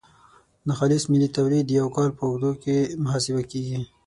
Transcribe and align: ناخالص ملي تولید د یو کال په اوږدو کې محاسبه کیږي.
ناخالص 0.67 1.03
ملي 1.11 1.27
تولید 1.37 1.65
د 1.67 1.71
یو 1.79 1.87
کال 1.95 2.09
په 2.17 2.23
اوږدو 2.27 2.51
کې 2.63 2.75
محاسبه 3.03 3.41
کیږي. 3.51 3.79